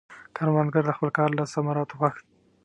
کروندګر 0.35 0.83
د 0.87 0.91
خپل 0.97 1.09
کار 1.17 1.29
له 1.39 1.43
ثمراتو 1.53 1.95
خوښ 1.99 2.15
دی 2.25 2.31